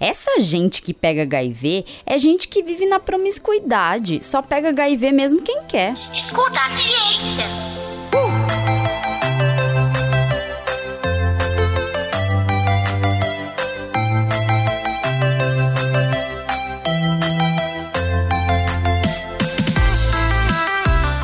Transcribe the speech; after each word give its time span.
Essa 0.00 0.40
gente 0.40 0.80
que 0.80 0.94
pega 0.94 1.24
HIV 1.24 1.84
é 2.06 2.18
gente 2.18 2.48
que 2.48 2.62
vive 2.62 2.86
na 2.86 2.98
promiscuidade. 2.98 4.24
Só 4.24 4.40
pega 4.40 4.70
HIV 4.70 5.12
mesmo 5.12 5.42
quem 5.42 5.62
quer. 5.64 5.94
Escuta 6.14 6.58
a 6.58 6.70
ciência. 6.70 7.44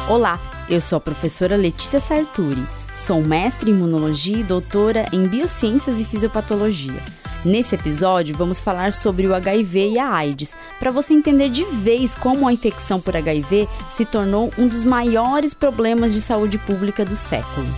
Olá, 0.06 0.38
eu 0.68 0.82
sou 0.82 0.98
a 0.98 1.00
professora 1.00 1.56
Letícia 1.56 1.98
Sarturi. 1.98 2.62
Sou 2.94 3.22
mestre 3.22 3.70
em 3.70 3.74
imunologia 3.74 4.36
e 4.36 4.44
doutora 4.44 5.06
em 5.14 5.26
biociências 5.26 5.98
e 5.98 6.04
fisiopatologia. 6.04 7.02
Nesse 7.46 7.76
episódio, 7.76 8.36
vamos 8.36 8.60
falar 8.60 8.92
sobre 8.92 9.28
o 9.28 9.32
HIV 9.32 9.90
e 9.90 9.98
a 10.00 10.12
AIDS, 10.12 10.56
para 10.80 10.90
você 10.90 11.14
entender 11.14 11.48
de 11.48 11.64
vez 11.64 12.12
como 12.12 12.48
a 12.48 12.52
infecção 12.52 13.00
por 13.00 13.16
HIV 13.16 13.68
se 13.92 14.04
tornou 14.04 14.52
um 14.58 14.66
dos 14.66 14.82
maiores 14.82 15.54
problemas 15.54 16.12
de 16.12 16.20
saúde 16.20 16.58
pública 16.58 17.04
do 17.04 17.14
século. 17.14 17.68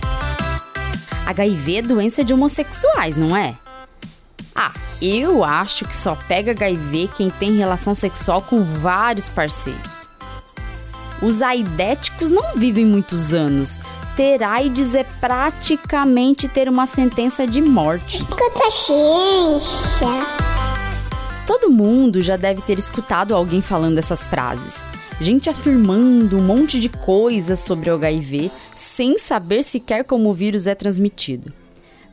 HIV 1.27 1.75
é 1.75 1.81
doença 1.83 2.23
de 2.23 2.33
homossexuais, 2.33 3.15
não 3.15 3.37
é? 3.37 3.55
Ah, 4.55 4.73
eu 4.99 5.43
acho 5.43 5.85
que 5.85 5.95
só 5.95 6.15
pega 6.15 6.49
HIV 6.49 7.11
quem 7.15 7.29
tem 7.29 7.53
relação 7.53 7.93
sexual 7.93 8.41
com 8.41 8.63
vários 8.63 9.29
parceiros. 9.29 10.09
Os 11.21 11.43
aidéticos 11.43 12.31
não 12.31 12.55
vivem 12.55 12.87
muitos 12.87 13.33
anos, 13.33 13.79
ter 14.19 14.43
AIDS 14.43 14.95
é 14.95 15.05
praticamente 15.05 16.49
ter 16.49 16.67
uma 16.67 16.85
sentença 16.85 17.47
de 17.47 17.61
morte. 17.61 18.17
Escuta 18.17 18.69
ciência. 18.69 20.07
Todo 21.47 21.71
mundo 21.71 22.19
já 22.19 22.35
deve 22.35 22.61
ter 22.61 22.77
escutado 22.77 23.33
alguém 23.33 23.61
falando 23.61 23.97
essas 23.97 24.27
frases. 24.27 24.83
Gente 25.21 25.49
afirmando 25.49 26.37
um 26.37 26.41
monte 26.41 26.81
de 26.81 26.89
coisas 26.89 27.61
sobre 27.61 27.89
o 27.89 27.93
HIV 27.93 28.51
sem 28.75 29.17
saber 29.17 29.63
sequer 29.63 30.03
como 30.03 30.27
o 30.27 30.33
vírus 30.33 30.67
é 30.67 30.75
transmitido. 30.75 31.53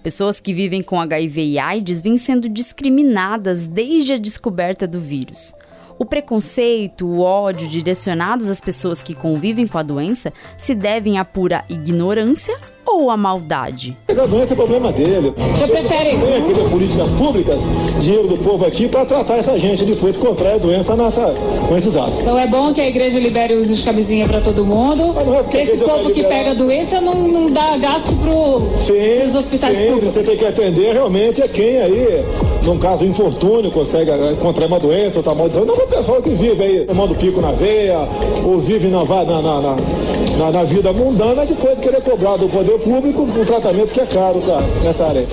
Pessoas 0.00 0.38
que 0.38 0.55
vivem 0.55 0.84
com 0.84 1.00
HIV 1.00 1.44
e 1.44 1.59
AIDS 1.59 2.00
vêm 2.00 2.16
sendo 2.16 2.48
discriminadas 2.48 3.66
desde 3.66 4.12
a 4.12 4.16
descoberta 4.16 4.86
do 4.86 5.00
vírus. 5.00 5.53
O 5.98 6.05
preconceito, 6.05 7.06
o 7.06 7.20
ódio 7.20 7.66
direcionados 7.66 8.50
às 8.50 8.61
pessoas 8.61 9.00
que 9.00 9.14
convivem 9.14 9.66
com 9.66 9.78
a 9.78 9.83
doença 9.83 10.30
se 10.58 10.75
devem 10.75 11.19
à 11.19 11.25
pura 11.25 11.64
ignorância 11.70 12.55
ou 12.86 13.11
à 13.11 13.16
maldade? 13.16 13.97
A 14.08 14.27
doença 14.27 14.53
é 14.53 14.56
problema 14.56 14.92
dele. 14.92 15.33
Você 15.53 15.66
prefere? 15.66 16.19
Tem 16.19 16.36
aqui 16.36 16.70
políticas 16.70 17.11
públicas, 17.11 17.61
dinheiro 18.00 18.28
do 18.28 18.36
povo 18.38 18.64
aqui 18.66 18.88
para 18.88 19.06
tratar 19.06 19.36
essa 19.36 19.58
gente 19.58 19.84
depois 19.84 20.16
que 20.16 20.25
contrai 20.25 20.55
a 20.55 20.58
doença 20.58 20.94
nessa, 20.94 21.34
com 21.66 21.77
esses 21.77 21.97
ácidos. 21.97 22.20
Então 22.20 22.38
é 22.38 22.47
bom 22.47 22.75
que 22.75 22.81
a 22.81 22.88
igreja 22.88 23.19
libere 23.19 23.55
os 23.55 23.75
de 23.75 23.83
camisinha 23.83 24.28
para 24.28 24.41
todo 24.41 24.64
mundo. 24.64 25.14
Não 25.14 25.34
é 25.34 25.42
porque 25.42 25.56
a 25.56 25.62
Esse 25.62 25.78
povo 25.78 26.10
que 26.10 26.22
pega 26.22 26.50
a 26.50 26.55
doença 26.55 27.00
não, 27.00 27.14
não 27.14 27.50
dá 27.50 27.77
gasto 27.78 28.08
Sim, 28.08 28.16
pros 28.16 29.34
hospitais 29.34 29.77
sim, 29.77 29.86
públicos. 29.86 30.14
Você 30.14 30.22
tem 30.22 30.36
que 30.36 30.44
atender 30.44 30.92
realmente 30.92 31.42
é 31.42 31.48
quem 31.48 31.78
aí, 31.78 32.25
num 32.67 32.78
caso 32.78 33.05
infortúnio, 33.05 33.70
consegue 33.70 34.11
eh, 34.11 34.36
contrair 34.42 34.67
uma 34.69 34.81
doença 34.81 35.19
ou 35.19 35.22
tá 35.22 35.33
mal. 35.34 35.48
Não, 35.48 35.75
o 35.75 35.86
pessoal 35.86 36.20
que 36.20 36.31
vive 36.31 36.62
aí 36.62 36.84
tomando 36.84 37.14
pico 37.14 37.41
na 37.41 37.53
veia, 37.53 37.98
ou 38.45 38.59
vive 38.59 38.89
na, 38.89 39.05
na, 39.05 39.25
na, 39.25 39.61
na, 40.39 40.50
na- 40.53 40.64
vida 40.64 40.92
mundana, 40.92 41.47
depois 41.47 41.78
querer 41.78 42.03
cobrar 42.03 42.37
do 42.37 42.48
poder 42.48 42.78
público 42.81 43.22
um 43.22 43.44
tratamento 43.44 43.92
que 43.92 44.00
é 44.00 44.06
caro 44.06 44.41
tá, 44.41 44.61
nessa 44.83 45.06
área. 45.06 45.25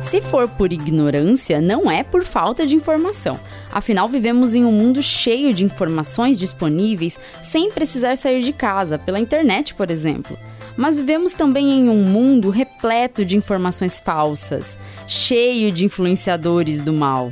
Se 0.00 0.20
for 0.20 0.48
por 0.48 0.72
ignorância, 0.72 1.60
não 1.60 1.90
é 1.90 2.02
por 2.02 2.24
falta 2.24 2.66
de 2.66 2.74
informação. 2.76 3.38
Afinal, 3.72 4.08
vivemos 4.08 4.54
em 4.54 4.64
um 4.64 4.72
mundo 4.72 5.02
cheio 5.02 5.54
de 5.54 5.64
informações 5.64 6.38
disponíveis 6.38 7.18
sem 7.42 7.70
precisar 7.70 8.16
sair 8.16 8.42
de 8.42 8.52
casa, 8.52 8.98
pela 8.98 9.20
internet, 9.20 9.74
por 9.74 9.90
exemplo. 9.90 10.36
Mas 10.76 10.96
vivemos 10.96 11.32
também 11.32 11.70
em 11.70 11.88
um 11.88 12.02
mundo 12.02 12.50
repleto 12.50 13.24
de 13.24 13.36
informações 13.36 13.98
falsas, 13.98 14.78
cheio 15.06 15.70
de 15.70 15.84
influenciadores 15.84 16.80
do 16.80 16.92
mal. 16.92 17.30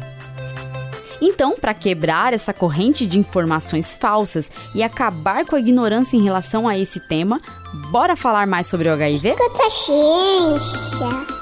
Então, 1.20 1.54
para 1.58 1.74
quebrar 1.74 2.32
essa 2.32 2.52
corrente 2.52 3.06
de 3.06 3.18
informações 3.18 3.94
falsas 3.94 4.50
e 4.74 4.82
acabar 4.82 5.44
com 5.44 5.54
a 5.54 5.60
ignorância 5.60 6.16
em 6.16 6.22
relação 6.22 6.66
a 6.66 6.78
esse 6.78 6.98
tema, 7.08 7.40
bora 7.90 8.16
falar 8.16 8.46
mais 8.46 8.66
sobre 8.66 8.88
o 8.88 8.92
HIV? 8.92 9.28
Escuta 9.28 9.70
ciência. 9.70 11.40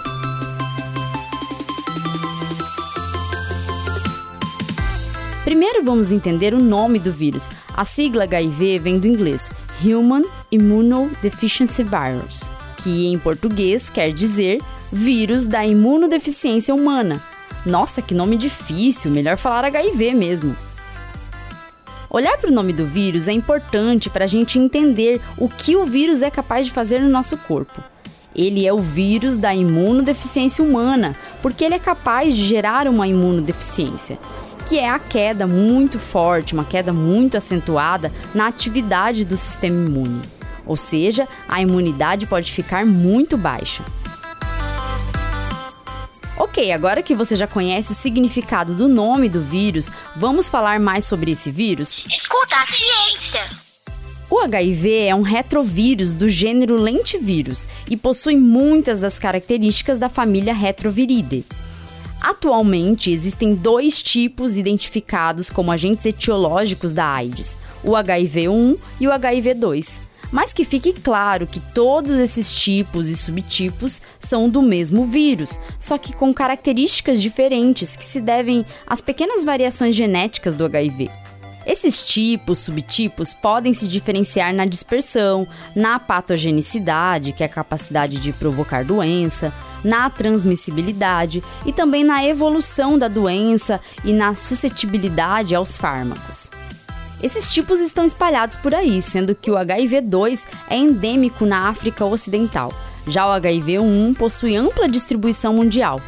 Primeiro 5.45 5.83
vamos 5.83 6.13
entender 6.13 6.53
o 6.53 6.61
nome 6.61 6.99
do 6.99 7.13
vírus. 7.13 7.49
A 7.75 7.85
sigla 7.85 8.25
HIV 8.25 8.81
vem 8.81 8.99
do 8.99 9.07
inglês 9.07 9.49
Human 9.85 10.23
Immunodeficiency 10.51 11.85
Virus, 11.85 12.43
que 12.79 13.07
em 13.07 13.19
português 13.19 13.89
quer 13.89 14.13
dizer 14.13 14.61
vírus 14.93 15.47
da 15.47 15.65
imunodeficiência 15.65 16.75
humana. 16.75 17.21
Nossa, 17.65 18.01
que 18.01 18.15
nome 18.15 18.37
difícil, 18.37 19.11
melhor 19.11 19.37
falar 19.37 19.65
HIV 19.65 20.15
mesmo. 20.15 20.57
Olhar 22.11 22.39
para 22.39 22.51
o 22.51 22.55
nome 22.55 22.73
do 22.73 22.87
vírus 22.87 23.29
é 23.29 23.33
importante 23.33 24.09
para 24.09 24.25
a 24.25 24.29
gente 24.29 24.59
entender 24.59 25.21
o 25.37 25.49
que 25.49 25.77
o 25.77 25.85
vírus 25.85 26.23
é 26.23 26.31
capaz 26.31 26.67
de 26.67 26.73
fazer 26.73 27.01
no 27.01 27.09
nosso 27.09 27.37
corpo. 27.37 27.83
Ele 28.35 28.67
é 28.67 28.73
o 28.73 28.79
vírus 28.79 29.37
da 29.37 29.55
imunodeficiência 29.55 30.65
humana, 30.65 31.15
porque 31.43 31.65
ele 31.65 31.75
é 31.75 31.79
capaz 31.79 32.35
de 32.35 32.47
gerar 32.47 32.89
uma 32.89 33.07
imunodeficiência, 33.07 34.19
que 34.69 34.79
é 34.79 34.91
a 34.91 34.99
queda 34.99 35.47
muito 35.47 35.99
forte, 35.99 36.53
uma 36.53 36.65
queda 36.65 36.93
muito 36.93 37.39
acentuada 37.39 38.13
na 38.35 38.49
atividade 38.49 39.25
do 39.25 39.35
sistema 39.35 39.87
imune. 39.87 40.21
Ou 40.67 40.77
seja, 40.77 41.27
a 41.49 41.63
imunidade 41.63 42.27
pode 42.27 42.53
ficar 42.53 42.85
muito 42.85 43.39
baixa. 43.39 43.83
Ok, 46.37 46.71
agora 46.71 47.03
que 47.03 47.15
você 47.15 47.35
já 47.35 47.47
conhece 47.47 47.93
o 47.93 47.95
significado 47.95 48.75
do 48.75 48.87
nome 48.87 49.31
do 49.31 49.41
vírus, 49.41 49.91
vamos 50.15 50.51
falar 50.51 50.79
mais 50.79 51.07
sobre 51.07 51.31
esse 51.31 51.51
vírus? 51.51 52.05
Escuta 52.07 52.57
a 52.57 52.67
ciência. 52.67 53.69
O 54.31 54.39
HIV 54.41 55.07
é 55.07 55.15
um 55.15 55.23
retrovírus 55.23 56.13
do 56.13 56.29
gênero 56.29 56.77
lentivírus 56.77 57.67
e 57.89 57.97
possui 57.97 58.37
muitas 58.37 59.01
das 59.01 59.19
características 59.19 59.99
da 59.99 60.11
família 60.11 60.53
Retroviridae. 60.53 61.47
Atualmente, 62.29 63.11
existem 63.11 63.55
dois 63.55 64.03
tipos 64.03 64.59
identificados 64.59 65.49
como 65.49 65.73
agentes 65.73 66.05
etiológicos 66.05 66.93
da 66.93 67.07
AIDS, 67.07 67.57
o 67.83 67.93
HIV-1 67.93 68.77
e 69.01 69.09
o 69.09 69.11
HIV-2. 69.11 69.99
Mas 70.31 70.53
que 70.53 70.63
fique 70.63 70.93
claro 70.93 71.47
que 71.47 71.59
todos 71.59 72.19
esses 72.19 72.55
tipos 72.55 73.09
e 73.09 73.17
subtipos 73.17 74.03
são 74.21 74.47
do 74.47 74.61
mesmo 74.61 75.07
vírus, 75.07 75.59
só 75.81 75.97
que 75.97 76.13
com 76.13 76.35
características 76.35 77.23
diferentes 77.23 77.97
que 77.97 78.05
se 78.05 78.21
devem 78.21 78.63
às 78.87 79.01
pequenas 79.01 79.43
variações 79.43 79.95
genéticas 79.95 80.55
do 80.55 80.67
HIV. 80.67 81.11
Esses 81.65 82.03
tipos, 82.03 82.59
subtipos 82.59 83.33
podem 83.33 83.73
se 83.73 83.89
diferenciar 83.89 84.53
na 84.53 84.67
dispersão, 84.67 85.49
na 85.75 85.99
patogenicidade, 85.99 87.33
que 87.33 87.43
é 87.43 87.47
a 87.47 87.49
capacidade 87.49 88.19
de 88.21 88.35
provocar 88.35 88.85
doença, 88.85 89.51
na 89.85 90.11
transmissibilidade 90.11 91.43
e 91.65 91.73
também 91.73 92.05
na 92.05 92.25
evolução 92.25 92.99
da 92.99 93.09
doença 93.09 93.81
e 94.05 94.13
na 94.13 94.35
suscetibilidade 94.35 95.55
aos 95.55 95.77
fármacos. 95.77 96.51
Esses 97.23 97.51
tipos 97.51 97.81
estão 97.81 98.05
espalhados 98.05 98.57
por 98.57 98.75
aí, 98.75 99.03
sendo 99.03 99.35
que 99.35 99.51
o 99.51 99.55
HIV-2 99.55 100.47
é 100.71 100.77
endêmico 100.77 101.45
na 101.45 101.69
África 101.69 102.05
Ocidental. 102.05 102.73
Já 103.07 103.27
o 103.27 103.41
HIV-1 103.41 104.17
possui 104.17 104.57
ampla 104.57 104.89
distribuição 104.89 105.53
mundial. 105.53 106.01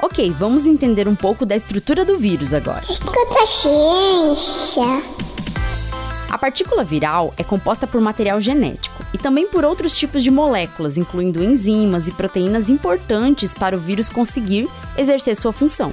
Ok, 0.00 0.30
vamos 0.38 0.66
entender 0.66 1.06
um 1.08 1.14
pouco 1.14 1.44
da 1.44 1.56
estrutura 1.56 2.04
do 2.04 2.16
vírus 2.16 2.54
agora. 2.54 2.84
Escuta 2.88 3.46
ciência. 3.46 5.27
A 6.38 6.46
partícula 6.48 6.84
viral 6.84 7.34
é 7.36 7.42
composta 7.42 7.84
por 7.84 8.00
material 8.00 8.40
genético 8.40 9.04
e 9.12 9.18
também 9.18 9.48
por 9.48 9.64
outros 9.64 9.92
tipos 9.98 10.22
de 10.22 10.30
moléculas, 10.30 10.96
incluindo 10.96 11.42
enzimas 11.42 12.06
e 12.06 12.12
proteínas 12.12 12.70
importantes 12.70 13.52
para 13.52 13.76
o 13.76 13.80
vírus 13.80 14.08
conseguir 14.08 14.68
exercer 14.96 15.34
sua 15.34 15.52
função. 15.52 15.92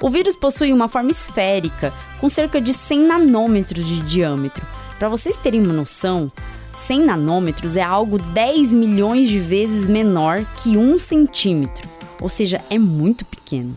O 0.00 0.08
vírus 0.08 0.36
possui 0.36 0.72
uma 0.72 0.86
forma 0.86 1.10
esférica, 1.10 1.92
com 2.20 2.28
cerca 2.28 2.60
de 2.60 2.72
100 2.72 3.00
nanômetros 3.00 3.84
de 3.84 3.98
diâmetro. 4.02 4.64
Para 4.96 5.08
vocês 5.08 5.36
terem 5.36 5.60
uma 5.60 5.74
noção, 5.74 6.30
100 6.78 7.06
nanômetros 7.06 7.76
é 7.76 7.82
algo 7.82 8.16
10 8.16 8.74
milhões 8.74 9.28
de 9.28 9.40
vezes 9.40 9.88
menor 9.88 10.46
que 10.62 10.76
1 10.76 11.00
centímetro, 11.00 11.88
ou 12.20 12.28
seja, 12.28 12.60
é 12.70 12.78
muito 12.78 13.24
pequeno. 13.24 13.76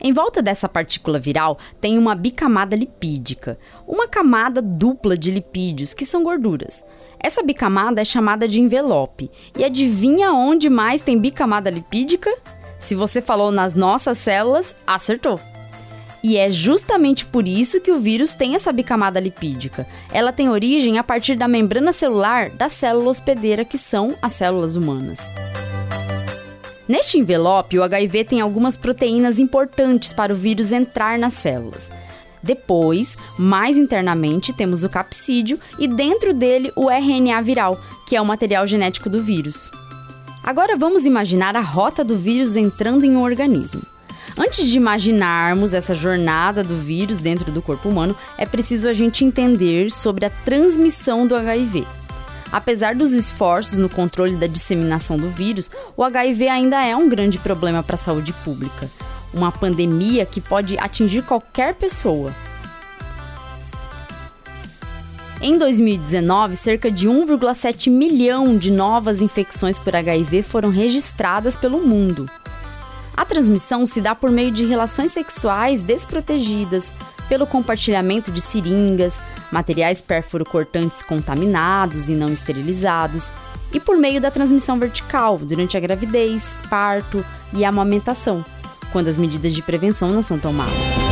Em 0.00 0.12
volta 0.12 0.42
dessa 0.42 0.68
partícula 0.68 1.18
viral 1.18 1.58
tem 1.80 1.98
uma 1.98 2.14
bicamada 2.14 2.76
lipídica, 2.76 3.58
uma 3.86 4.06
camada 4.06 4.60
dupla 4.60 5.16
de 5.16 5.30
lipídios, 5.30 5.94
que 5.94 6.04
são 6.04 6.22
gorduras. 6.22 6.84
Essa 7.18 7.42
bicamada 7.42 8.00
é 8.00 8.04
chamada 8.04 8.46
de 8.46 8.60
envelope. 8.60 9.30
E 9.58 9.64
adivinha 9.64 10.32
onde 10.32 10.68
mais 10.68 11.00
tem 11.00 11.18
bicamada 11.18 11.70
lipídica? 11.70 12.30
Se 12.78 12.94
você 12.94 13.20
falou 13.20 13.50
nas 13.50 13.74
nossas 13.74 14.18
células, 14.18 14.76
acertou. 14.86 15.40
E 16.22 16.36
é 16.36 16.50
justamente 16.50 17.24
por 17.24 17.46
isso 17.46 17.80
que 17.80 17.92
o 17.92 18.00
vírus 18.00 18.34
tem 18.34 18.54
essa 18.54 18.72
bicamada 18.72 19.20
lipídica. 19.20 19.86
Ela 20.12 20.32
tem 20.32 20.48
origem 20.48 20.98
a 20.98 21.04
partir 21.04 21.36
da 21.36 21.48
membrana 21.48 21.92
celular 21.92 22.50
da 22.50 22.68
célula 22.68 23.10
hospedeira, 23.10 23.64
que 23.64 23.78
são 23.78 24.14
as 24.20 24.32
células 24.32 24.76
humanas. 24.76 25.20
Neste 26.88 27.18
envelope, 27.18 27.78
o 27.78 27.82
HIV 27.82 28.24
tem 28.24 28.40
algumas 28.40 28.76
proteínas 28.76 29.38
importantes 29.38 30.12
para 30.12 30.32
o 30.32 30.36
vírus 30.36 30.70
entrar 30.70 31.18
nas 31.18 31.34
células. 31.34 31.90
Depois, 32.42 33.18
mais 33.36 33.76
internamente, 33.76 34.52
temos 34.52 34.84
o 34.84 34.88
capsídio 34.88 35.58
e 35.80 35.88
dentro 35.88 36.32
dele 36.32 36.72
o 36.76 36.88
RNA 36.88 37.42
viral, 37.42 37.80
que 38.06 38.14
é 38.14 38.20
o 38.20 38.26
material 38.26 38.66
genético 38.68 39.10
do 39.10 39.20
vírus. 39.20 39.68
Agora 40.44 40.76
vamos 40.76 41.04
imaginar 41.04 41.56
a 41.56 41.60
rota 41.60 42.04
do 42.04 42.16
vírus 42.16 42.54
entrando 42.54 43.04
em 43.04 43.16
um 43.16 43.22
organismo. 43.22 43.82
Antes 44.38 44.66
de 44.66 44.76
imaginarmos 44.76 45.74
essa 45.74 45.92
jornada 45.92 46.62
do 46.62 46.76
vírus 46.76 47.18
dentro 47.18 47.50
do 47.50 47.60
corpo 47.60 47.88
humano, 47.88 48.14
é 48.38 48.46
preciso 48.46 48.86
a 48.86 48.92
gente 48.92 49.24
entender 49.24 49.90
sobre 49.90 50.24
a 50.24 50.30
transmissão 50.30 51.26
do 51.26 51.34
HIV. 51.34 51.84
Apesar 52.52 52.94
dos 52.94 53.12
esforços 53.12 53.76
no 53.76 53.88
controle 53.88 54.36
da 54.36 54.46
disseminação 54.46 55.16
do 55.16 55.28
vírus, 55.30 55.70
o 55.96 56.04
HIV 56.04 56.48
ainda 56.48 56.84
é 56.84 56.96
um 56.96 57.08
grande 57.08 57.38
problema 57.38 57.82
para 57.82 57.96
a 57.96 57.98
saúde 57.98 58.32
pública. 58.32 58.88
Uma 59.34 59.50
pandemia 59.50 60.24
que 60.24 60.40
pode 60.40 60.78
atingir 60.78 61.22
qualquer 61.22 61.74
pessoa. 61.74 62.32
Em 65.40 65.58
2019, 65.58 66.56
cerca 66.56 66.90
de 66.90 67.06
1,7 67.08 67.90
milhão 67.90 68.56
de 68.56 68.70
novas 68.70 69.20
infecções 69.20 69.76
por 69.76 69.94
HIV 69.94 70.42
foram 70.42 70.70
registradas 70.70 71.54
pelo 71.54 71.86
mundo. 71.86 72.26
A 73.14 73.24
transmissão 73.24 73.86
se 73.86 74.00
dá 74.00 74.14
por 74.14 74.30
meio 74.30 74.50
de 74.50 74.64
relações 74.64 75.12
sexuais 75.12 75.82
desprotegidas, 75.82 76.92
pelo 77.28 77.46
compartilhamento 77.46 78.30
de 78.30 78.40
seringas, 78.40 79.20
materiais 79.50 80.00
pérfuro-cortantes 80.00 81.02
contaminados 81.02 82.08
e 82.08 82.12
não 82.12 82.28
esterilizados, 82.28 83.30
e 83.72 83.80
por 83.80 83.96
meio 83.96 84.20
da 84.20 84.30
transmissão 84.30 84.78
vertical 84.78 85.38
durante 85.38 85.76
a 85.76 85.80
gravidez, 85.80 86.52
parto 86.70 87.24
e 87.52 87.64
a 87.64 87.68
amamentação, 87.68 88.44
quando 88.92 89.08
as 89.08 89.18
medidas 89.18 89.52
de 89.52 89.62
prevenção 89.62 90.10
não 90.10 90.22
são 90.22 90.38
tomadas. 90.38 91.05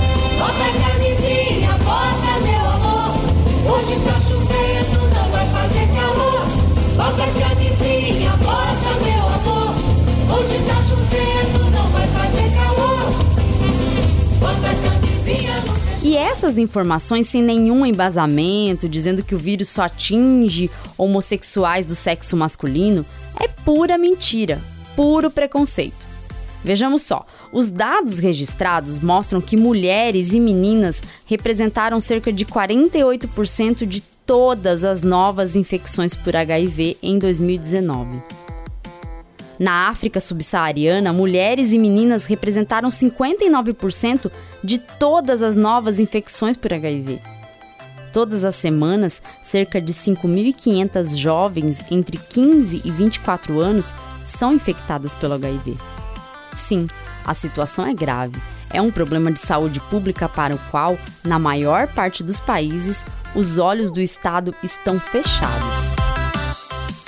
Essas 16.34 16.58
informações, 16.58 17.28
sem 17.28 17.40
nenhum 17.40 17.86
embasamento, 17.86 18.88
dizendo 18.88 19.22
que 19.22 19.36
o 19.36 19.38
vírus 19.38 19.68
só 19.68 19.82
atinge 19.82 20.68
homossexuais 20.98 21.86
do 21.86 21.94
sexo 21.94 22.36
masculino, 22.36 23.06
é 23.40 23.46
pura 23.46 23.96
mentira, 23.96 24.60
puro 24.96 25.30
preconceito. 25.30 26.04
Vejamos 26.64 27.02
só, 27.02 27.24
os 27.52 27.70
dados 27.70 28.18
registrados 28.18 28.98
mostram 28.98 29.40
que 29.40 29.56
mulheres 29.56 30.32
e 30.32 30.40
meninas 30.40 31.00
representaram 31.24 32.00
cerca 32.00 32.32
de 32.32 32.44
48% 32.44 33.86
de 33.86 34.00
todas 34.26 34.82
as 34.82 35.02
novas 35.02 35.54
infecções 35.54 36.16
por 36.16 36.34
HIV 36.34 36.96
em 37.00 37.16
2019. 37.16 38.43
Na 39.58 39.88
África 39.88 40.20
subsaariana, 40.20 41.12
mulheres 41.12 41.72
e 41.72 41.78
meninas 41.78 42.24
representaram 42.24 42.88
59% 42.88 44.30
de 44.62 44.78
todas 44.78 45.42
as 45.42 45.54
novas 45.54 46.00
infecções 46.00 46.56
por 46.56 46.72
HIV. 46.72 47.20
Todas 48.12 48.44
as 48.44 48.56
semanas, 48.56 49.20
cerca 49.42 49.80
de 49.80 49.92
5.500 49.92 51.16
jovens 51.16 51.84
entre 51.90 52.16
15 52.16 52.82
e 52.84 52.90
24 52.90 53.60
anos 53.60 53.92
são 54.24 54.52
infectadas 54.52 55.14
pelo 55.14 55.34
HIV. 55.34 55.76
Sim, 56.56 56.86
a 57.24 57.34
situação 57.34 57.86
é 57.86 57.94
grave. 57.94 58.40
É 58.70 58.80
um 58.80 58.90
problema 58.90 59.30
de 59.30 59.38
saúde 59.38 59.80
pública 59.80 60.28
para 60.28 60.54
o 60.54 60.58
qual, 60.70 60.96
na 61.24 61.38
maior 61.38 61.86
parte 61.88 62.22
dos 62.22 62.40
países, 62.40 63.04
os 63.34 63.58
olhos 63.58 63.90
do 63.90 64.00
Estado 64.00 64.54
estão 64.62 64.98
fechados. 64.98 65.94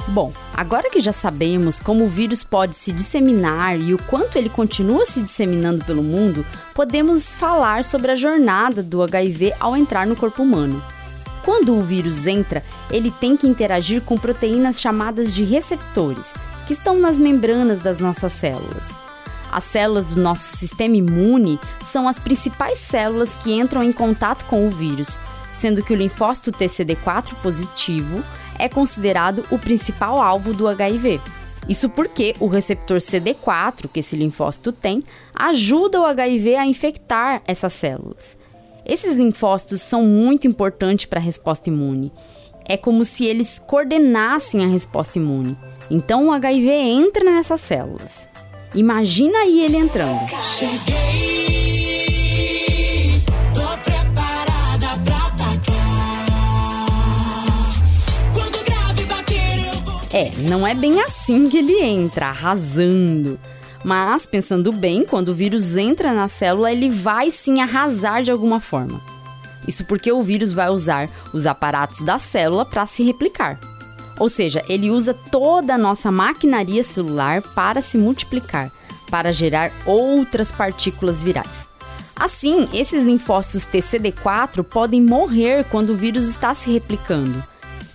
Bom, 0.08 0.32
agora 0.56 0.88
que 0.90 1.00
já 1.00 1.12
sabemos 1.12 1.78
como 1.78 2.04
o 2.04 2.08
vírus 2.08 2.42
pode 2.42 2.74
se 2.74 2.90
disseminar 2.90 3.78
e 3.78 3.92
o 3.92 3.98
quanto 3.98 4.38
ele 4.38 4.48
continua 4.48 5.04
se 5.04 5.20
disseminando 5.20 5.84
pelo 5.84 6.02
mundo, 6.02 6.46
podemos 6.74 7.34
falar 7.34 7.84
sobre 7.84 8.10
a 8.10 8.16
jornada 8.16 8.82
do 8.82 9.02
HIV 9.02 9.52
ao 9.60 9.76
entrar 9.76 10.06
no 10.06 10.16
corpo 10.16 10.42
humano. 10.42 10.82
Quando 11.44 11.76
o 11.76 11.82
vírus 11.82 12.26
entra, 12.26 12.64
ele 12.90 13.10
tem 13.10 13.36
que 13.36 13.46
interagir 13.46 14.00
com 14.00 14.16
proteínas 14.16 14.80
chamadas 14.80 15.32
de 15.34 15.44
receptores, 15.44 16.32
que 16.66 16.72
estão 16.72 16.98
nas 16.98 17.18
membranas 17.18 17.82
das 17.82 18.00
nossas 18.00 18.32
células. 18.32 18.92
As 19.52 19.62
células 19.62 20.06
do 20.06 20.20
nosso 20.20 20.56
sistema 20.56 20.96
imune 20.96 21.60
são 21.82 22.08
as 22.08 22.18
principais 22.18 22.78
células 22.78 23.34
que 23.36 23.52
entram 23.52 23.82
em 23.82 23.92
contato 23.92 24.44
com 24.46 24.66
o 24.66 24.70
vírus, 24.70 25.18
sendo 25.56 25.82
que 25.82 25.92
o 25.92 25.96
linfócito 25.96 26.52
TCD4 26.52 27.34
positivo 27.42 28.22
é 28.58 28.68
considerado 28.68 29.42
o 29.50 29.58
principal 29.58 30.20
alvo 30.20 30.52
do 30.52 30.68
HIV. 30.68 31.18
Isso 31.66 31.88
porque 31.88 32.36
o 32.38 32.46
receptor 32.46 32.98
CD4 32.98 33.88
que 33.92 34.00
esse 34.00 34.14
linfócito 34.14 34.70
tem 34.70 35.02
ajuda 35.34 36.00
o 36.00 36.04
HIV 36.04 36.56
a 36.56 36.66
infectar 36.66 37.42
essas 37.46 37.72
células. 37.72 38.36
Esses 38.84 39.16
linfócitos 39.16 39.80
são 39.80 40.04
muito 40.04 40.46
importantes 40.46 41.06
para 41.06 41.18
a 41.18 41.22
resposta 41.22 41.70
imune. 41.70 42.12
É 42.68 42.76
como 42.76 43.04
se 43.04 43.24
eles 43.24 43.58
coordenassem 43.58 44.62
a 44.62 44.68
resposta 44.68 45.18
imune. 45.18 45.56
Então 45.90 46.28
o 46.28 46.32
HIV 46.32 46.70
entra 46.70 47.24
nessas 47.24 47.62
células. 47.62 48.28
Imagina 48.74 49.38
aí 49.38 49.64
ele 49.64 49.76
entrando. 49.78 50.28
Cheguei. 50.38 51.45
É, 60.16 60.32
não 60.48 60.66
é 60.66 60.72
bem 60.72 61.02
assim 61.02 61.46
que 61.46 61.58
ele 61.58 61.78
entra, 61.78 62.28
arrasando. 62.28 63.38
Mas, 63.84 64.24
pensando 64.24 64.72
bem, 64.72 65.04
quando 65.04 65.28
o 65.28 65.34
vírus 65.34 65.76
entra 65.76 66.14
na 66.14 66.26
célula, 66.26 66.72
ele 66.72 66.88
vai 66.88 67.30
sim 67.30 67.60
arrasar 67.60 68.22
de 68.22 68.30
alguma 68.30 68.58
forma. 68.58 68.98
Isso 69.68 69.84
porque 69.84 70.10
o 70.10 70.22
vírus 70.22 70.54
vai 70.54 70.70
usar 70.70 71.10
os 71.34 71.44
aparatos 71.44 72.02
da 72.02 72.16
célula 72.16 72.64
para 72.64 72.86
se 72.86 73.02
replicar. 73.02 73.60
Ou 74.18 74.30
seja, 74.30 74.64
ele 74.70 74.90
usa 74.90 75.12
toda 75.12 75.74
a 75.74 75.78
nossa 75.78 76.10
maquinaria 76.10 76.82
celular 76.82 77.42
para 77.42 77.82
se 77.82 77.98
multiplicar, 77.98 78.72
para 79.10 79.34
gerar 79.34 79.70
outras 79.84 80.50
partículas 80.50 81.22
virais. 81.22 81.68
Assim, 82.18 82.66
esses 82.72 83.02
linfócitos 83.02 83.66
TCD4 83.66 84.62
podem 84.62 85.02
morrer 85.02 85.64
quando 85.64 85.90
o 85.90 85.94
vírus 85.94 86.26
está 86.26 86.54
se 86.54 86.72
replicando 86.72 87.44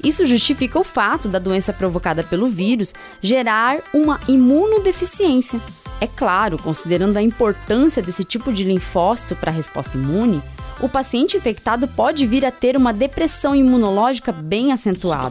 isso 0.04 0.26
justifica 0.26 0.80
o 0.80 0.84
fato 0.84 1.28
da 1.28 1.40
doença 1.40 1.72
provocada 1.72 2.24
pelo 2.24 2.48
vírus 2.48 2.94
gerar 3.22 3.80
uma 3.94 4.20
imunodeficiência. 4.28 5.60
É 6.00 6.08
claro, 6.08 6.58
considerando 6.58 7.18
a 7.18 7.22
importância 7.22 8.02
desse 8.02 8.24
tipo 8.24 8.52
de 8.52 8.64
linfócito 8.64 9.36
para 9.36 9.52
a 9.52 9.54
resposta 9.54 9.98
imune, 9.98 10.42
o 10.80 10.90
paciente 10.90 11.38
infectado 11.38 11.88
pode 11.88 12.26
vir 12.26 12.44
a 12.44 12.52
ter 12.52 12.76
uma 12.76 12.92
depressão 12.92 13.56
imunológica 13.56 14.32
bem 14.32 14.72
acentuada. 14.72 15.30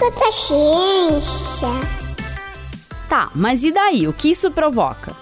Tá, 3.08 3.30
mas 3.34 3.64
e 3.64 3.72
daí? 3.72 4.06
O 4.06 4.12
que 4.12 4.30
isso 4.30 4.50
provoca? 4.52 5.12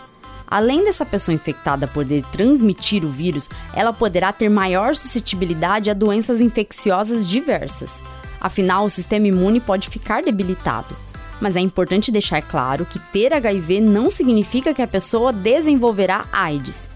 Além 0.46 0.84
dessa 0.84 1.04
pessoa 1.04 1.34
infectada 1.34 1.86
poder 1.86 2.22
transmitir 2.32 3.04
o 3.04 3.08
vírus, 3.08 3.48
ela 3.74 3.92
poderá 3.92 4.32
ter 4.32 4.48
maior 4.48 4.94
suscetibilidade 4.94 5.90
a 5.90 5.94
doenças 5.94 6.40
infecciosas 6.42 7.26
diversas. 7.26 8.02
Afinal, 8.40 8.84
o 8.84 8.90
sistema 8.90 9.26
imune 9.26 9.60
pode 9.60 9.88
ficar 9.88 10.22
debilitado. 10.22 10.96
Mas 11.40 11.56
é 11.56 11.60
importante 11.60 12.10
deixar 12.10 12.42
claro 12.42 12.84
que 12.84 12.98
ter 12.98 13.32
HIV 13.32 13.80
não 13.80 14.10
significa 14.10 14.74
que 14.74 14.82
a 14.82 14.86
pessoa 14.86 15.32
desenvolverá 15.32 16.24
AIDS. 16.32 16.90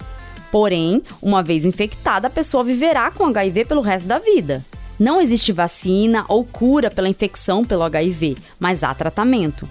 Porém, 0.50 1.02
uma 1.22 1.42
vez 1.42 1.64
infectada, 1.64 2.26
a 2.26 2.30
pessoa 2.30 2.62
viverá 2.62 3.10
com 3.10 3.24
HIV 3.24 3.64
pelo 3.64 3.80
resto 3.80 4.06
da 4.06 4.18
vida. 4.18 4.62
Não 4.98 5.20
existe 5.20 5.50
vacina 5.50 6.24
ou 6.28 6.44
cura 6.44 6.90
pela 6.90 7.08
infecção 7.08 7.64
pelo 7.64 7.82
HIV, 7.82 8.36
mas 8.60 8.82
há 8.82 8.94
tratamento. 8.94 9.68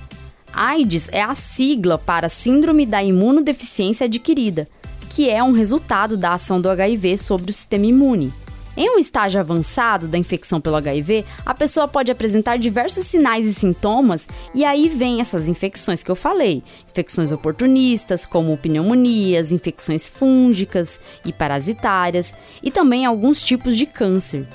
AIDS 0.53 1.07
é 1.11 1.21
a 1.21 1.33
sigla 1.35 1.97
para 1.97 2.27
Síndrome 2.27 2.85
da 2.85 3.01
Imunodeficiência 3.01 4.05
Adquirida, 4.05 4.67
que 5.09 5.29
é 5.29 5.41
um 5.43 5.51
resultado 5.51 6.17
da 6.17 6.33
ação 6.33 6.59
do 6.59 6.69
HIV 6.69 7.17
sobre 7.17 7.51
o 7.51 7.53
sistema 7.53 7.85
imune. 7.85 8.33
Em 8.75 8.89
um 8.89 8.97
estágio 8.97 9.39
avançado 9.39 10.07
da 10.07 10.17
infecção 10.17 10.61
pelo 10.61 10.77
HIV, 10.77 11.25
a 11.45 11.53
pessoa 11.53 11.89
pode 11.89 12.09
apresentar 12.09 12.57
diversos 12.57 13.05
sinais 13.05 13.45
e 13.45 13.53
sintomas, 13.53 14.27
e 14.55 14.63
aí 14.63 14.87
vem 14.87 15.19
essas 15.19 15.49
infecções 15.49 16.01
que 16.01 16.09
eu 16.09 16.15
falei: 16.15 16.63
infecções 16.89 17.33
oportunistas, 17.33 18.25
como 18.25 18.55
pneumonias, 18.57 19.51
infecções 19.51 20.07
fúngicas 20.07 21.01
e 21.25 21.33
parasitárias, 21.33 22.33
e 22.63 22.71
também 22.71 23.05
alguns 23.05 23.43
tipos 23.43 23.75
de 23.75 23.85
câncer. 23.85 24.47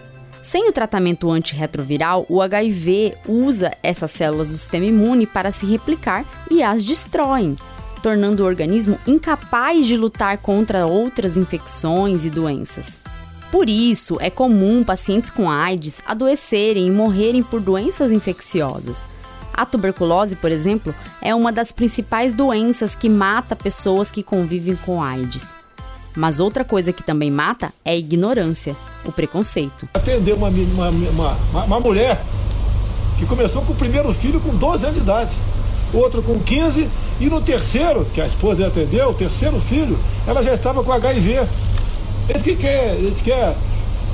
Sem 0.43 0.67
o 0.69 0.73
tratamento 0.73 1.31
antirretroviral, 1.31 2.25
o 2.29 2.41
HIV 2.41 3.17
usa 3.29 3.77
essas 3.83 4.13
células 4.13 4.49
do 4.49 4.55
sistema 4.55 4.87
imune 4.87 5.27
para 5.27 5.51
se 5.51 5.67
replicar 5.67 6.25
e 6.51 6.63
as 6.63 6.83
destroem, 6.83 7.55
tornando 8.03 8.45
o 8.45 8.47
organismo 8.47 8.99
incapaz 9.07 9.85
de 9.85 9.97
lutar 9.97 10.39
contra 10.39 10.87
outras 10.87 11.37
infecções 11.37 12.25
e 12.25 12.31
doenças. 12.31 13.01
Por 13.51 13.69
isso, 13.69 14.17
é 14.21 14.29
comum 14.29 14.83
pacientes 14.83 15.31
com 15.31 15.51
AIDS 15.51 16.03
adoecerem 16.07 16.87
e 16.87 16.91
morrerem 16.91 17.43
por 17.43 17.61
doenças 17.61 18.11
infecciosas. 18.11 19.05
A 19.55 19.65
tuberculose, 19.65 20.37
por 20.37 20.53
exemplo, 20.53 20.95
é 21.23 21.35
uma 21.35 21.51
das 21.51 21.73
principais 21.73 22.35
doenças 22.35 22.95
que 22.95 23.09
mata 23.09 23.57
pessoas 23.57 24.11
que 24.11 24.23
convivem 24.23 24.77
com 24.77 25.03
AIDS. 25.03 25.55
Mas 26.15 26.41
outra 26.41 26.65
coisa 26.65 26.93
que 26.93 27.03
também 27.03 27.31
mata 27.31 27.73
é 27.85 27.93
a 27.93 27.97
ignorância, 27.97 28.77
o 29.05 29.13
preconceito. 29.13 29.89
Atender 29.95 30.35
uma, 30.35 30.49
uma, 30.49 30.91
uma, 30.91 31.65
uma 31.65 31.81
mulher 31.81 32.23
que 33.19 33.25
começou 33.27 33.63
com 33.63 33.73
o 33.73 33.77
primeiro 33.77 34.13
filho 34.13 34.41
com 34.41 34.55
12 34.55 34.85
anos 34.85 34.97
de 34.97 35.03
idade, 35.03 35.35
outro 35.93 36.23
com 36.23 36.39
15, 36.39 36.89
e 37.21 37.27
no 37.27 37.41
terceiro, 37.41 38.05
que 38.13 38.21
a 38.21 38.27
esposa 38.27 38.67
atendeu, 38.67 39.11
o 39.11 39.15
terceiro 39.15 39.61
filho, 39.61 39.99
ela 40.27 40.43
já 40.43 40.53
estava 40.53 40.83
com 40.83 40.93
HIV. 40.93 41.41
Ele 42.29 42.41
que 42.41 42.57
quer, 42.57 42.95
ele 42.95 43.15
quer 43.23 43.55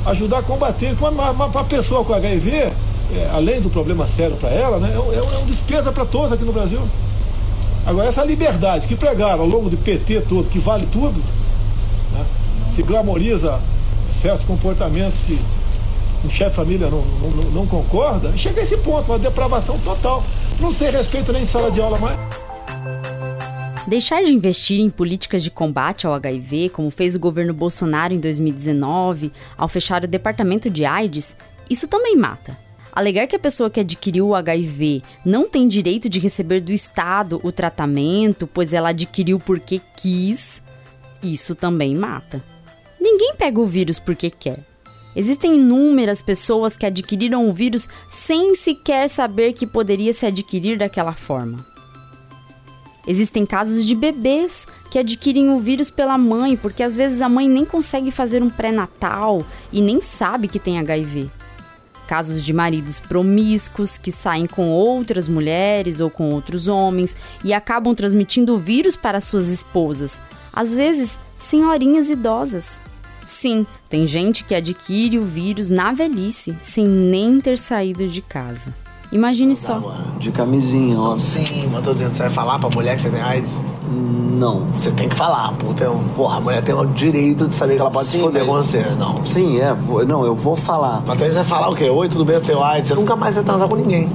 ajudar 0.06 0.38
a 0.38 0.42
combater. 0.42 0.94
Uma, 0.98 1.30
uma, 1.30 1.46
uma 1.46 1.64
pessoa 1.64 2.04
com 2.04 2.12
HIV, 2.12 2.50
é, 2.50 2.72
além 3.32 3.60
do 3.60 3.70
problema 3.70 4.06
sério 4.06 4.36
para 4.36 4.50
ela, 4.50 4.78
né, 4.78 4.90
é, 4.90 5.16
é, 5.16 5.38
um 5.38 5.46
despesa 5.46 5.92
para 5.92 6.04
todos 6.04 6.32
aqui 6.32 6.44
no 6.44 6.52
Brasil. 6.52 6.80
Agora, 7.84 8.08
essa 8.08 8.24
liberdade 8.24 8.86
que 8.86 8.94
pregaram 8.94 9.42
ao 9.42 9.48
longo 9.48 9.68
do 9.68 9.76
PT 9.76 10.22
todo, 10.22 10.48
que 10.48 10.58
vale 10.58 10.86
tudo, 10.86 11.20
né, 12.12 12.24
se 12.74 12.82
glamoriza 12.82 13.58
certos 14.20 14.44
comportamentos 14.44 15.18
que 15.26 15.38
um 16.24 16.30
chefe 16.30 16.50
de 16.50 16.56
família 16.56 16.88
não, 16.88 17.02
não, 17.02 17.50
não 17.50 17.66
concorda, 17.66 18.32
chega 18.36 18.60
a 18.60 18.64
esse 18.64 18.76
ponto, 18.76 19.10
uma 19.10 19.18
depravação 19.18 19.76
total. 19.80 20.22
Não 20.60 20.72
sei 20.72 20.90
respeito 20.90 21.32
nem 21.32 21.42
em 21.42 21.46
sala 21.46 21.70
de 21.70 21.80
aula 21.80 21.98
mais. 21.98 22.16
Deixar 23.86 24.22
de 24.22 24.32
investir 24.32 24.78
em 24.78 24.88
políticas 24.88 25.42
de 25.42 25.50
combate 25.50 26.06
ao 26.06 26.14
HIV, 26.14 26.68
como 26.68 26.88
fez 26.88 27.16
o 27.16 27.20
governo 27.20 27.52
Bolsonaro 27.52 28.14
em 28.14 28.20
2019, 28.20 29.32
ao 29.58 29.68
fechar 29.68 30.04
o 30.04 30.08
departamento 30.08 30.70
de 30.70 30.84
AIDS, 30.84 31.34
isso 31.68 31.88
também 31.88 32.16
mata. 32.16 32.56
Alegar 32.92 33.26
que 33.26 33.34
a 33.34 33.40
pessoa 33.40 33.70
que 33.70 33.80
adquiriu 33.80 34.28
o 34.28 34.34
HIV 34.36 35.02
não 35.24 35.48
tem 35.48 35.66
direito 35.66 36.08
de 36.08 36.20
receber 36.20 36.60
do 36.60 36.70
Estado 36.70 37.40
o 37.42 37.50
tratamento, 37.50 38.46
pois 38.46 38.72
ela 38.72 38.90
adquiriu 38.90 39.40
porque 39.40 39.80
quis, 39.96 40.62
isso 41.20 41.54
também 41.54 41.96
mata. 41.96 42.42
Ninguém 43.00 43.34
pega 43.34 43.58
o 43.58 43.66
vírus 43.66 43.98
porque 43.98 44.30
quer. 44.30 44.60
Existem 45.16 45.56
inúmeras 45.56 46.22
pessoas 46.22 46.76
que 46.76 46.86
adquiriram 46.86 47.48
o 47.48 47.52
vírus 47.52 47.88
sem 48.10 48.54
sequer 48.54 49.08
saber 49.08 49.54
que 49.54 49.66
poderia 49.66 50.12
se 50.12 50.24
adquirir 50.24 50.78
daquela 50.78 51.14
forma. 51.14 51.71
Existem 53.06 53.44
casos 53.44 53.84
de 53.84 53.94
bebês 53.94 54.66
que 54.90 54.98
adquirem 54.98 55.50
o 55.50 55.58
vírus 55.58 55.90
pela 55.90 56.16
mãe, 56.16 56.56
porque 56.56 56.82
às 56.82 56.94
vezes 56.94 57.20
a 57.20 57.28
mãe 57.28 57.48
nem 57.48 57.64
consegue 57.64 58.10
fazer 58.10 58.42
um 58.42 58.50
pré-natal 58.50 59.44
e 59.72 59.82
nem 59.82 60.00
sabe 60.00 60.46
que 60.46 60.58
tem 60.58 60.78
HIV. 60.78 61.28
Casos 62.06 62.44
de 62.44 62.52
maridos 62.52 63.00
promíscuos 63.00 63.96
que 63.98 64.12
saem 64.12 64.46
com 64.46 64.70
outras 64.70 65.26
mulheres 65.26 65.98
ou 65.98 66.10
com 66.10 66.30
outros 66.30 66.68
homens 66.68 67.16
e 67.42 67.52
acabam 67.52 67.94
transmitindo 67.94 68.54
o 68.54 68.58
vírus 68.58 68.94
para 68.94 69.20
suas 69.20 69.48
esposas, 69.48 70.20
às 70.52 70.74
vezes 70.74 71.18
senhorinhas 71.38 72.08
idosas. 72.08 72.80
Sim, 73.26 73.66
tem 73.88 74.06
gente 74.06 74.44
que 74.44 74.54
adquire 74.54 75.18
o 75.18 75.24
vírus 75.24 75.70
na 75.70 75.92
velhice, 75.92 76.56
sem 76.62 76.86
nem 76.86 77.40
ter 77.40 77.56
saído 77.56 78.06
de 78.06 78.20
casa. 78.20 78.74
Imagine 79.12 79.54
só. 79.54 79.78
De 80.18 80.30
camisinha, 80.32 80.98
ó. 80.98 81.18
Sim, 81.18 81.68
mas 81.70 81.84
tô 81.84 81.92
dizendo, 81.92 82.14
você 82.14 82.22
vai 82.22 82.32
falar 82.32 82.58
pra 82.58 82.70
mulher 82.70 82.96
que 82.96 83.02
você 83.02 83.10
tem 83.10 83.20
AIDS? 83.20 83.56
Não. 83.90 84.60
Você 84.74 84.90
tem 84.90 85.08
que 85.08 85.14
falar, 85.14 85.52
puta. 85.58 85.90
Porra, 86.16 86.38
a 86.38 86.40
mulher 86.40 86.62
tem 86.62 86.74
o 86.74 86.84
direito 86.86 87.46
de 87.46 87.54
saber 87.54 87.74
que 87.76 87.80
ela 87.82 87.90
pode 87.90 88.06
Sim, 88.06 88.16
se 88.18 88.22
foder 88.22 88.44
mas- 88.44 88.48
com 88.48 88.62
você. 88.62 88.86
Não. 88.98 89.24
Sim, 89.24 89.60
é. 89.60 89.74
vou- 89.74 90.04
não, 90.06 90.24
eu 90.24 90.34
vou 90.34 90.56
falar. 90.56 90.96
Mas 90.98 91.06
talvez 91.18 91.32
você 91.34 91.40
vai 91.40 91.44
falar 91.44 91.68
o 91.68 91.74
quê? 91.76 91.90
Oi, 91.90 92.08
tudo 92.08 92.24
bem, 92.24 92.36
eu 92.36 92.40
tenho 92.40 92.62
AIDS. 92.62 92.88
Você 92.88 92.94
nunca 92.94 93.14
mais 93.14 93.34
vai 93.34 93.44
transar 93.44 93.68
com 93.68 93.76
ninguém. 93.76 94.08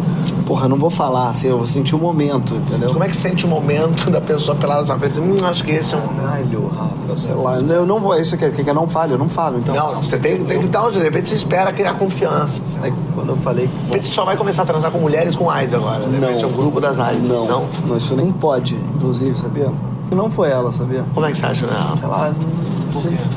Porra, 0.47 0.69
não 0.69 0.77
vou 0.77 0.89
falar, 0.89 1.29
assim, 1.29 1.49
eu 1.49 1.57
vou 1.57 1.67
sentir 1.67 1.93
o 1.93 1.99
momento, 1.99 2.55
entendeu? 2.55 2.89
Como 2.89 3.03
é 3.03 3.07
que 3.09 3.17
sente 3.17 3.45
o 3.45 3.49
momento 3.49 4.09
da 4.09 4.21
pessoa 4.21 4.55
pelada 4.57 4.79
na 4.79 4.85
sua 4.85 4.97
frente? 4.97 5.19
Hum, 5.19 5.35
acho 5.43 5.61
que 5.61 5.71
esse 5.71 5.93
é 5.93 5.97
um... 5.97 6.07
Caralho, 6.07 6.69
Rafa, 6.69 7.17
sei 7.17 7.35
lá. 7.35 7.57
Eu 7.57 7.85
não 7.85 7.99
vou. 7.99 8.17
Isso 8.17 8.37
que, 8.37 8.49
que 8.51 8.69
eu 8.69 8.73
não 8.73 8.87
falo, 8.87 9.11
eu 9.11 9.17
não 9.17 9.27
falo, 9.27 9.57
então. 9.57 9.75
Não, 9.75 9.95
não, 9.95 10.03
você 10.03 10.17
tem, 10.17 10.41
tem 10.45 10.61
que 10.61 10.67
dar 10.67 10.87
um 10.87 10.91
De 10.91 10.99
repente 10.99 11.27
você 11.27 11.35
espera 11.35 11.73
criar 11.73 11.95
confiança. 11.95 12.79
É, 12.85 12.93
quando 13.13 13.29
eu 13.29 13.37
falei. 13.37 13.67
De 13.67 13.85
repente 13.87 14.05
você 14.07 14.13
só 14.13 14.23
vai 14.23 14.37
começar 14.37 14.63
a 14.63 14.65
transar 14.65 14.89
com 14.89 14.99
mulheres 14.99 15.35
com 15.35 15.49
AIDS 15.49 15.73
agora. 15.73 16.07
De 16.07 16.17
repente 16.17 16.43
é 16.43 16.47
um 16.47 16.53
grupo 16.53 16.79
das 16.79 16.97
AIDS. 16.97 17.27
Não, 17.27 17.45
não? 17.45 17.67
não, 17.85 17.97
isso 17.97 18.15
nem 18.15 18.31
pode, 18.31 18.75
inclusive, 18.95 19.37
sabia? 19.37 19.69
Não 20.11 20.31
foi 20.31 20.49
ela, 20.49 20.71
sabia? 20.71 21.03
Como 21.13 21.25
é 21.25 21.31
que 21.31 21.37
você 21.37 21.45
acha, 21.45 21.67
né? 21.67 21.93
Sei 21.97 22.07
lá, 22.07 22.31
não 22.31 22.77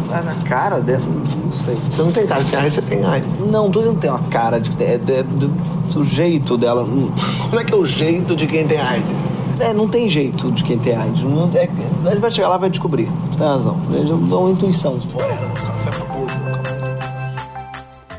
mas 0.09 0.27
a 0.27 0.35
cara 0.49 0.81
dela, 0.81 1.03
não, 1.51 1.57
não 1.57 1.57
sei. 1.57 1.77
Você 1.91 2.03
não 2.03 2.13
tem 2.13 2.27
cara 2.27 2.45
de 2.45 2.55
AIDS, 2.57 2.75
você 2.75 2.83
tem 2.83 3.05
AIDS. 3.05 3.33
Não, 3.39 3.47
não 3.65 3.71
dizendo 3.71 3.95
que 3.97 4.01
tem 4.03 4.11
uma 4.11 4.23
cara 4.29 4.59
de. 4.61 4.71
É, 4.83 4.95
é, 4.95 5.23
do- 5.23 6.03
jeito 6.05 6.57
dela. 6.57 6.87
não- 6.87 7.11
Como 7.49 7.59
é 7.61 7.65
que 7.65 7.75
é 7.75 7.77
o 7.77 7.85
jeito 7.85 8.37
de 8.37 8.47
quem 8.47 8.67
tem 8.67 8.79
AIDS? 8.81 9.11
É, 9.59 9.73
não 9.75 9.89
tem 9.89 10.09
jeito 10.09 10.51
de 10.53 10.63
quem 10.65 10.79
tem 10.79 10.95
AIDS. 10.97 11.23
Não, 11.23 11.51
é, 11.55 11.69
a 12.07 12.11
gente 12.11 12.21
vai 12.21 12.31
chegar 12.31 12.49
lá 12.49 12.57
e 12.57 12.61
vai 12.61 12.71
descobrir. 12.71 13.09
Tem 13.37 13.47
razão. 13.47 13.79
Eu 13.93 14.17
dou 14.17 14.43
uma 14.43 14.51
intuição. 14.53 14.97
É. 15.19 15.51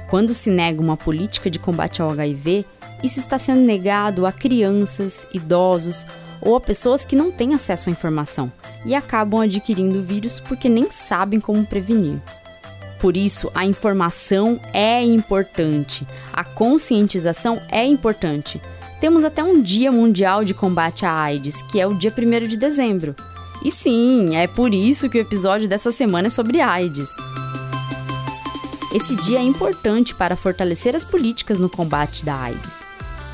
Quando 0.10 0.34
se 0.34 0.50
nega 0.50 0.82
uma 0.82 0.98
política 0.98 1.50
de 1.50 1.58
combate 1.58 2.02
ao 2.02 2.10
HIV, 2.12 2.66
isso 3.02 3.20
está 3.20 3.40
sendo 3.40 3.62
negado 3.62 4.26
a 4.26 4.32
crianças, 4.32 5.26
idosos 5.34 6.06
ou 6.42 6.56
a 6.56 6.60
pessoas 6.62 7.06
que 7.06 7.16
não 7.16 7.32
têm 7.32 7.54
acesso 7.54 7.90
à 7.90 7.92
informação 7.92 8.52
e 8.86 8.94
acabam 8.94 9.40
adquirindo 9.42 10.00
o 10.00 10.04
vírus 10.04 10.40
porque 10.40 10.68
nem 10.68 10.92
sabem 10.92 11.40
como 11.40 11.66
prevenir. 11.66 12.20
Por 13.02 13.18
isso, 13.18 13.52
a 13.56 13.66
informação 13.66 14.62
é 14.72 15.04
importante, 15.04 16.06
a 16.32 16.44
conscientização 16.44 17.60
é 17.68 17.84
importante. 17.84 18.62
Temos 19.00 19.24
até 19.24 19.44
um 19.44 19.60
Dia 19.60 19.92
Mundial 19.92 20.46
de 20.46 20.54
Combate 20.54 21.04
à 21.04 21.12
AIDS, 21.12 21.64
que 21.64 21.82
é 21.82 21.88
o 21.88 21.96
dia 21.96 22.14
1 22.16 22.48
de 22.48 22.56
dezembro. 22.56 23.16
E 23.66 23.72
sim, 23.72 24.36
é 24.36 24.46
por 24.46 24.72
isso 24.72 25.10
que 25.10 25.18
o 25.18 25.22
episódio 25.22 25.68
dessa 25.68 25.90
semana 25.90 26.28
é 26.28 26.30
sobre 26.30 26.62
AIDS. 26.62 27.10
Esse 28.94 29.16
dia 29.16 29.40
é 29.40 29.44
importante 29.44 30.14
para 30.14 30.36
fortalecer 30.36 30.96
as 30.96 31.04
políticas 31.04 31.60
no 31.60 31.70
combate 31.70 32.24
da 32.24 32.36
AIDS, 32.36 32.84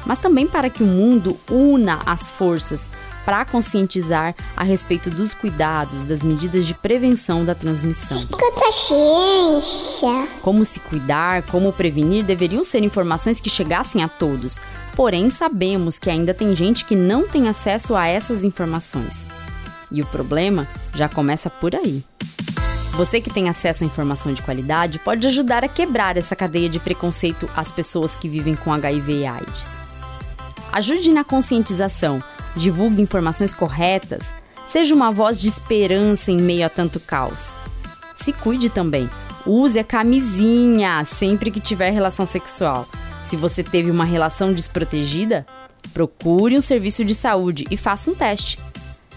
mas 0.06 0.20
também 0.20 0.48
para 0.48 0.70
que 0.70 0.82
o 0.82 0.88
mundo 0.88 1.38
una 1.52 2.00
as 2.06 2.30
forças 2.30 2.90
para 3.28 3.44
conscientizar 3.44 4.34
a 4.56 4.64
respeito 4.64 5.10
dos 5.10 5.34
cuidados, 5.34 6.06
das 6.06 6.24
medidas 6.24 6.66
de 6.66 6.74
prevenção 6.74 7.44
da 7.44 7.54
transmissão. 7.54 8.18
Contra 8.32 8.70
a 8.70 8.72
ciência. 8.72 10.28
Como 10.42 10.64
se 10.64 10.80
cuidar, 10.80 11.42
como 11.42 11.74
prevenir 11.74 12.24
deveriam 12.24 12.64
ser 12.64 12.82
informações 12.84 13.42
que 13.42 13.50
chegassem 13.50 14.02
a 14.02 14.08
todos. 14.08 14.62
Porém, 14.96 15.30
sabemos 15.30 16.00
que 16.00 16.10
ainda 16.10 16.34
tem 16.34 16.56
gente 16.56 16.86
que 16.86 16.96
não 16.96 17.28
tem 17.28 17.50
acesso 17.50 17.98
a 17.98 18.08
essas 18.08 18.46
informações. 18.46 19.28
E 19.92 20.02
o 20.02 20.06
problema 20.06 20.66
já 20.96 21.10
começa 21.10 21.50
por 21.50 21.76
aí. 21.76 22.06
Você 22.94 23.20
que 23.20 23.30
tem 23.30 23.50
acesso 23.50 23.84
à 23.84 23.88
informação 23.88 24.34
de 24.34 24.42
qualidade 24.42 25.00
pode 25.00 25.28
ajudar 25.28 25.66
a 25.66 25.68
quebrar 25.68 26.16
essa 26.16 26.34
cadeia 26.34 26.70
de 26.70 26.80
preconceito 26.80 27.50
às 27.58 27.74
pessoas 27.74 28.16
que 28.16 28.30
vivem 28.30 28.56
com 28.56 28.72
HIV 28.72 29.20
e 29.20 29.26
AIDS. 29.26 29.82
Ajude 30.72 31.12
na 31.12 31.26
conscientização, 31.26 32.24
divulgue 32.58 33.02
informações 33.02 33.54
corretas, 33.54 34.34
seja 34.68 34.94
uma 34.94 35.12
voz 35.12 35.40
de 35.40 35.48
esperança 35.48 36.32
em 36.32 36.38
meio 36.38 36.66
a 36.66 36.70
tanto 36.70 37.00
caos. 37.00 37.54
Se 38.16 38.34
cuide 38.34 38.70
também. 38.70 39.10
Use 39.46 39.80
a 39.80 39.84
camisinha 39.84 41.06
sempre 41.06 41.50
que 41.50 41.62
tiver 41.62 41.92
relação 41.92 42.26
sexual. 42.26 42.86
Se 43.24 43.38
você 43.38 43.64
teve 43.64 43.90
uma 43.90 44.04
relação 44.04 44.52
desprotegida, 44.52 45.46
procure 45.94 46.58
um 46.58 46.62
serviço 46.62 47.06
de 47.06 47.16
saúde 47.16 47.66
e 47.72 47.78
faça 47.78 48.12
um 48.12 48.16
teste. 48.16 48.60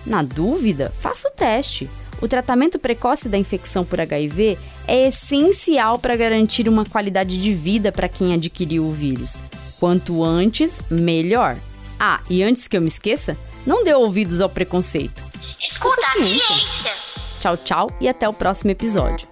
Na 0.07 0.23
dúvida, 0.23 0.93
faça 0.95 1.29
o 1.29 1.33
teste. 1.33 1.91
O 2.21 2.29
tratamento 2.29 2.79
precoce 2.79 3.29
da 3.29 3.39
infecção 3.39 3.85
por 3.85 4.01
HIV 4.01 4.59
é 4.87 5.09
essencial 5.09 5.99
para 5.99 6.17
garantir 6.17 6.69
uma 6.69 6.85
qualidade 6.85 7.41
de 7.41 7.55
vida 7.55 7.91
para 7.91 8.09
quem 8.09 8.35
adquiriu 8.35 8.85
o 8.87 8.93
vírus. 8.93 9.43
Quanto 9.79 10.23
antes, 10.23 10.81
melhor. 10.91 11.57
Ah, 12.01 12.21
e 12.31 12.43
antes 12.43 12.67
que 12.67 12.77
eu 12.77 12.81
me 12.81 12.89
esqueça, 12.89 13.37
não 13.67 13.85
dê 13.85 13.93
ouvidos 13.93 14.41
ao 14.41 14.49
preconceito. 14.49 15.23
Escuta 15.61 16.01
a 16.07 16.13
ciência. 16.13 16.47
ciência. 16.47 16.93
Tchau, 17.39 17.57
tchau 17.59 17.91
e 18.01 18.09
até 18.09 18.27
o 18.27 18.33
próximo 18.33 18.71
episódio. 18.71 19.30